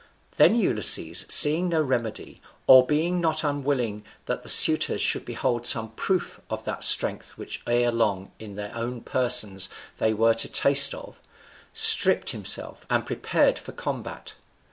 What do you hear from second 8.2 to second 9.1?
in their own